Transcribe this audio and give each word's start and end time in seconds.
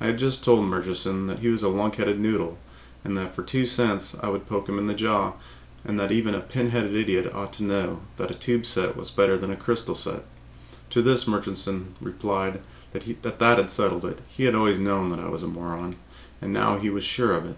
I 0.00 0.06
had 0.06 0.18
just 0.20 0.44
told 0.44 0.64
Murchison 0.64 1.26
that 1.26 1.40
he 1.40 1.48
was 1.48 1.64
a 1.64 1.68
lunkheaded 1.68 2.20
noodle 2.20 2.56
and 3.02 3.16
that 3.16 3.34
for 3.34 3.42
two 3.42 3.66
cents 3.66 4.14
I 4.22 4.28
would 4.28 4.46
poke 4.46 4.68
him 4.68 4.78
in 4.78 4.86
the 4.86 4.94
jaw, 4.94 5.32
and 5.84 5.98
that 5.98 6.12
even 6.12 6.36
a 6.36 6.40
pin 6.40 6.70
headed 6.70 6.94
idiot 6.94 7.34
ought 7.34 7.52
to 7.54 7.64
know 7.64 8.02
that 8.16 8.30
a 8.30 8.34
tube 8.36 8.64
set 8.64 8.96
was 8.96 9.10
better 9.10 9.36
than 9.36 9.50
a 9.50 9.56
crystal 9.56 9.96
set. 9.96 10.24
To 10.90 11.02
this 11.02 11.26
Murchison 11.26 11.96
had 11.98 12.06
replied 12.06 12.60
that 12.92 13.38
that 13.40 13.70
settled 13.72 14.04
it. 14.04 14.20
He 14.20 14.20
said 14.20 14.24
he 14.36 14.44
had 14.44 14.54
always 14.54 14.78
known 14.78 15.12
I 15.18 15.28
was 15.28 15.42
a 15.42 15.48
moron, 15.48 15.96
and 16.40 16.52
now 16.52 16.78
he 16.78 16.88
was 16.88 17.02
sure 17.02 17.32
of 17.34 17.44
it. 17.44 17.56